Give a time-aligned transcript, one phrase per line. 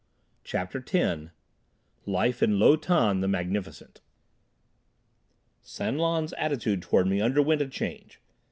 [0.43, 1.29] CHAPTER X
[2.07, 4.01] Life in Lo Tan, the Magnificent
[5.61, 8.19] San Lan's attitude toward me underwent a change.